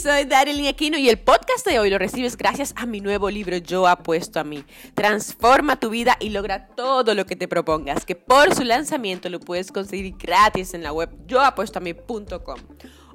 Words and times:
soy 0.00 0.24
Daryl 0.24 0.66
Aquino 0.66 0.96
y 0.96 1.10
el 1.10 1.18
podcast 1.18 1.66
de 1.66 1.78
hoy 1.78 1.90
lo 1.90 1.98
recibes 1.98 2.38
gracias 2.38 2.72
a 2.74 2.86
mi 2.86 3.02
nuevo 3.02 3.28
libro 3.28 3.58
Yo 3.58 3.86
apuesto 3.86 4.40
a 4.40 4.44
mí. 4.44 4.64
Transforma 4.94 5.78
tu 5.78 5.90
vida 5.90 6.16
y 6.20 6.30
logra 6.30 6.68
todo 6.68 7.14
lo 7.14 7.26
que 7.26 7.36
te 7.36 7.48
propongas, 7.48 8.06
que 8.06 8.16
por 8.16 8.54
su 8.54 8.64
lanzamiento 8.64 9.28
lo 9.28 9.40
puedes 9.40 9.70
conseguir 9.70 10.14
gratis 10.16 10.72
en 10.72 10.82
la 10.82 10.94
web 10.94 11.10
yoapuestoami.com. 11.26 12.60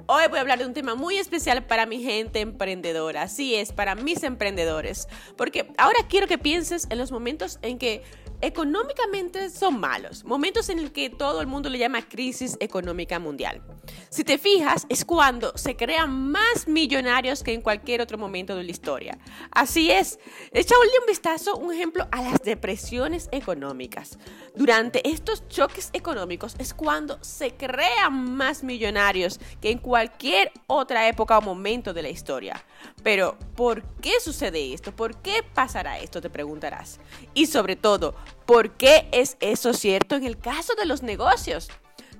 Hoy 0.07 0.25
voy 0.29 0.37
a 0.37 0.41
hablar 0.41 0.59
de 0.59 0.67
un 0.67 0.73
tema 0.75 0.93
muy 0.93 1.17
especial 1.17 1.65
para 1.65 1.87
mi 1.87 1.99
gente 1.99 2.39
emprendedora, 2.39 3.23
así 3.23 3.55
es, 3.55 3.71
para 3.71 3.95
mis 3.95 4.21
emprendedores, 4.21 5.07
porque 5.35 5.73
ahora 5.79 5.97
quiero 6.07 6.27
que 6.27 6.37
pienses 6.37 6.85
en 6.91 6.99
los 6.99 7.11
momentos 7.11 7.57
en 7.63 7.79
que 7.79 8.03
económicamente 8.41 9.49
son 9.49 9.79
malos, 9.79 10.23
momentos 10.23 10.69
en 10.69 10.77
el 10.77 10.91
que 10.91 11.09
todo 11.09 11.41
el 11.41 11.47
mundo 11.47 11.69
le 11.69 11.79
llama 11.79 12.07
crisis 12.07 12.55
económica 12.59 13.17
mundial. 13.17 13.63
Si 14.09 14.23
te 14.23 14.37
fijas, 14.37 14.85
es 14.89 15.05
cuando 15.05 15.57
se 15.57 15.75
crean 15.75 16.31
más 16.31 16.67
millonarios 16.67 17.43
que 17.43 17.53
en 17.53 17.61
cualquier 17.61 18.01
otro 18.01 18.17
momento 18.17 18.55
de 18.55 18.63
la 18.63 18.71
historia. 18.71 19.17
Así 19.51 19.89
es, 19.91 20.19
echa 20.51 20.75
un 20.77 21.07
vistazo, 21.07 21.57
un 21.57 21.73
ejemplo, 21.73 22.07
a 22.11 22.21
las 22.21 22.41
depresiones 22.41 23.27
económicas. 23.31 24.17
Durante 24.55 25.07
estos 25.09 25.47
choques 25.47 25.89
económicos 25.93 26.55
es 26.59 26.73
cuando 26.73 27.17
se 27.23 27.55
crean 27.55 28.35
más 28.35 28.63
millonarios 28.63 29.39
que 29.61 29.71
en 29.71 29.79
cualquier 29.95 30.51
otra 30.67 31.07
época 31.07 31.37
o 31.37 31.41
momento 31.41 31.93
de 31.93 32.01
la 32.01 32.09
historia. 32.09 32.61
Pero, 33.01 33.37
¿por 33.55 33.81
qué 34.01 34.19
sucede 34.19 34.73
esto? 34.73 34.93
¿Por 34.93 35.21
qué 35.21 35.41
pasará 35.41 35.99
esto? 35.99 36.19
Te 36.19 36.29
preguntarás. 36.29 36.99
Y 37.33 37.45
sobre 37.45 37.77
todo, 37.77 38.13
¿por 38.45 38.71
qué 38.71 39.07
es 39.13 39.37
eso 39.39 39.73
cierto 39.73 40.17
en 40.17 40.25
el 40.25 40.37
caso 40.37 40.75
de 40.75 40.85
los 40.85 41.01
negocios? 41.01 41.69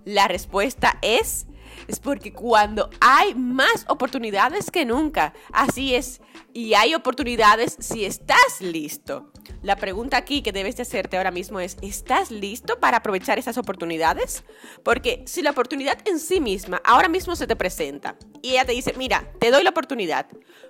La 0.06 0.30
respuesta 0.30 0.98
es 1.02 1.48
es 1.88 1.99
porque 1.99 2.34
cuando 2.34 2.89
hay 2.99 3.35
más 3.35 3.85
oportunidades 3.88 4.71
que 4.71 4.85
nunca, 4.85 5.34
así 5.52 5.95
es, 5.95 6.21
y 6.53 6.73
hay 6.73 6.95
oportunidades 6.95 7.75
si 7.80 8.05
estás 8.05 8.61
listo. 8.61 9.31
La 9.61 9.75
pregunta 9.75 10.17
aquí 10.17 10.42
que 10.42 10.52
debes 10.52 10.75
de 10.75 10.83
hacerte 10.83 11.17
ahora 11.17 11.31
mismo 11.31 11.59
es, 11.59 11.77
¿estás 11.81 12.31
listo 12.31 12.80
para 12.80 12.97
aprovechar 12.97 13.38
esas 13.38 13.58
oportunidades? 13.58 14.44
Porque 14.83 15.23
si 15.25 15.42
la 15.42 15.52
oportunidad 15.52 15.97
en 16.05 16.19
sí 16.19 16.39
misma 16.39 16.81
ahora 16.83 17.09
mismo 17.09 17.36
se 17.36 17.47
te 17.47 17.55
presenta 17.55 18.16
y 18.46 18.52
ella 18.52 18.66
te 18.66 18.74
dice, 18.74 18.94
mira, 18.96 19.28
te 19.40 19.50
doy 19.50 19.64
la 19.64 19.72
oportunidad, 19.72 20.28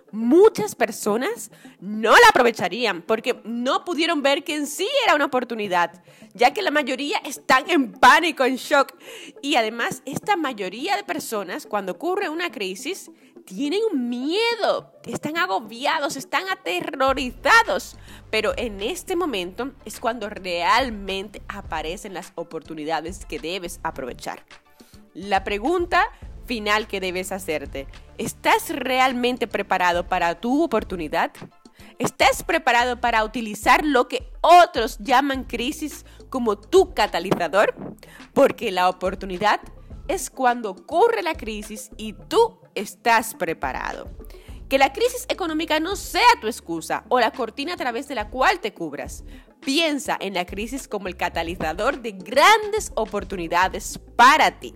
muchas 0.10 0.76
personas 0.76 1.52
no 1.82 2.12
la 2.12 2.30
aprovecharían 2.30 3.02
porque 3.02 3.42
no 3.44 3.84
pudieron 3.84 4.22
ver 4.22 4.46
que 4.46 4.56
en 4.56 4.66
sí 4.66 4.88
era 5.04 5.14
una 5.14 5.26
oportunidad, 5.26 6.02
ya 6.34 6.54
que 6.54 6.62
la 6.62 6.72
mayoría 6.72 7.18
están 7.26 7.70
en 7.70 7.92
pánico, 7.92 8.46
en 8.46 8.56
shock. 8.56 8.94
Y 9.42 9.58
además, 9.58 10.04
esta 10.06 10.38
mayoría 10.38 10.96
de 10.96 11.04
personas, 11.04 11.66
cuando 11.66 11.92
ocurre 11.92 12.30
una 12.30 12.50
crisis, 12.50 13.12
tienen 13.44 13.82
miedo, 13.94 14.94
están 15.06 15.38
agobiados, 15.38 16.16
están 16.16 16.48
aterrorizados. 16.48 17.98
Pero 18.32 18.54
en 18.56 18.80
este 18.80 19.18
momento 19.18 19.74
es 19.84 20.00
cuando 20.00 20.30
realmente 20.30 21.42
aparecen 21.50 22.14
las 22.14 22.32
oportunidades 22.36 23.26
que 23.26 23.38
debes 23.38 23.82
aprovechar. 23.84 24.46
La 25.14 25.46
pregunta 25.46 26.12
final 26.46 26.88
que 26.88 27.00
debes 27.00 27.32
hacerte, 27.32 27.88
¿estás 28.18 28.70
realmente 28.70 29.48
preparado 29.48 30.08
para 30.08 30.40
tu 30.40 30.64
oportunidad? 30.64 31.32
¿Estás 31.98 32.44
preparado 32.44 33.00
para 33.00 33.24
utilizar 33.24 33.86
lo 33.86 34.08
que 34.08 34.30
otros 34.42 34.98
llaman 35.00 35.46
crisis 35.46 36.06
como 36.30 36.58
tu 36.58 36.94
catalizador? 36.94 37.76
Porque 38.34 38.72
la 38.72 38.90
oportunidad 38.90 39.62
es 40.08 40.30
cuando 40.30 40.72
ocurre 40.72 41.24
la 41.24 41.36
crisis 41.36 41.90
y 41.98 42.14
tú 42.14 42.60
estás 42.76 43.34
preparado. 43.34 44.10
Que 44.70 44.78
la 44.78 44.94
crisis 44.94 45.26
económica 45.30 45.80
no 45.80 45.96
sea 45.96 46.28
tu 46.42 46.48
excusa 46.48 47.06
o 47.10 47.20
la 47.20 47.32
cortina 47.32 47.74
a 47.74 47.78
través 47.78 48.08
de 48.08 48.16
la 48.16 48.30
cual 48.30 48.60
te 48.60 48.74
cubras. 48.74 49.24
Piensa 49.62 50.18
en 50.20 50.34
la 50.34 50.46
crisis 50.46 50.88
como 50.88 51.08
el 51.08 51.16
catalizador 51.16 52.02
de 52.02 52.12
grandes 52.12 52.92
oportunidades 52.96 54.00
para 54.16 54.60
ti. 54.60 54.76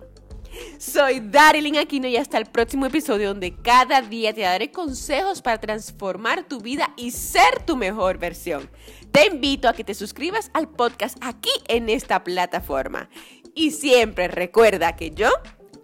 Soy 0.80 1.20
Darilyn 1.20 1.76
Aquino 1.76 2.08
y 2.08 2.16
hasta 2.16 2.38
el 2.38 2.46
próximo 2.46 2.86
episodio 2.86 3.28
donde 3.28 3.54
cada 3.54 4.00
día 4.00 4.32
te 4.32 4.40
daré 4.40 4.72
consejos 4.72 5.42
para 5.42 5.60
transformar 5.60 6.48
tu 6.48 6.62
vida 6.62 6.94
y 6.96 7.10
ser 7.10 7.66
tu 7.66 7.76
mejor 7.76 8.16
versión. 8.16 8.70
Te 9.12 9.26
invito 9.26 9.68
a 9.68 9.74
que 9.74 9.84
te 9.84 9.92
suscribas 9.92 10.50
al 10.54 10.70
podcast 10.70 11.18
aquí 11.20 11.50
en 11.68 11.90
esta 11.90 12.24
plataforma. 12.24 13.10
Y 13.54 13.72
siempre 13.72 14.28
recuerda 14.28 14.96
que 14.96 15.10
yo 15.10 15.28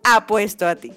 apuesto 0.02 0.66
a 0.66 0.76
ti. 0.76 0.94